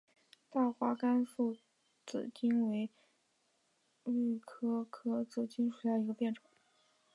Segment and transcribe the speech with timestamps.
[0.49, 1.57] 大花甘肃
[2.07, 2.89] 紫堇为
[4.03, 6.43] 罂粟科紫堇属下的一个变种。